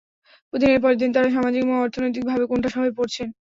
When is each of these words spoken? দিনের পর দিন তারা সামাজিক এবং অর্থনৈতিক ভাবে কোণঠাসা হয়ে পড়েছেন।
দিনের 0.53 0.79
পর 0.83 0.99
দিন 1.01 1.09
তারা 1.13 1.29
সামাজিক 1.31 1.61
এবং 1.63 1.77
অর্থনৈতিক 1.79 2.23
ভাবে 2.25 2.43
কোণঠাসা 2.47 2.79
হয়ে 2.81 2.97
পড়েছেন। 2.97 3.27